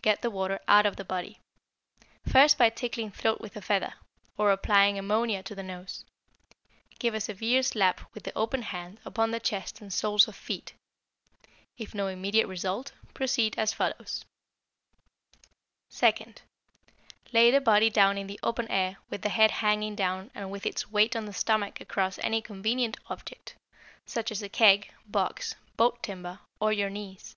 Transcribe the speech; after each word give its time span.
Get 0.00 0.22
the 0.22 0.30
water 0.30 0.58
out 0.68 0.86
of 0.86 0.96
the 0.96 1.04
body, 1.04 1.38
first 2.26 2.56
by 2.56 2.70
tickling 2.70 3.10
throat 3.10 3.42
with 3.42 3.56
a 3.58 3.60
feather, 3.60 3.92
or 4.38 4.50
applying 4.50 4.98
ammonia 4.98 5.42
to 5.42 5.54
the 5.54 5.62
nose; 5.62 6.06
give 6.98 7.12
a 7.12 7.20
severe 7.20 7.62
slap 7.62 8.00
with 8.14 8.22
the 8.22 8.32
open 8.34 8.62
hand 8.62 9.00
upon 9.04 9.32
the 9.32 9.38
chest 9.38 9.82
and 9.82 9.92
soles 9.92 10.26
of 10.28 10.34
feet; 10.34 10.72
if 11.76 11.94
no 11.94 12.06
immediate 12.06 12.46
result, 12.46 12.92
proceed 13.12 13.58
as 13.58 13.74
follows: 13.74 14.24
Second 15.90 16.40
Lay 17.34 17.50
the 17.50 17.60
body 17.60 17.90
down 17.90 18.16
in 18.16 18.28
the 18.28 18.40
open 18.42 18.66
air 18.68 18.96
with 19.10 19.20
the 19.20 19.28
head 19.28 19.50
hanging 19.50 19.94
down 19.94 20.30
and 20.34 20.50
with 20.50 20.64
its 20.64 20.90
weight 20.90 21.14
on 21.14 21.26
the 21.26 21.34
stomach 21.34 21.82
across 21.82 22.18
any 22.20 22.40
convenient 22.40 22.96
object, 23.10 23.56
such 24.06 24.30
as 24.30 24.42
a 24.42 24.48
keg, 24.48 24.90
box, 25.06 25.54
boat 25.76 26.02
timber, 26.02 26.38
or 26.60 26.72
your 26.72 26.88
knees. 26.88 27.36